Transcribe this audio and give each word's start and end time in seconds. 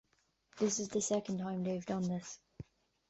This 0.57 0.79
is 0.79 0.89
the 0.89 0.99
second 0.99 1.37
time 1.37 1.63
they've 1.63 1.85
done 1.85 2.07
this. 2.07 2.39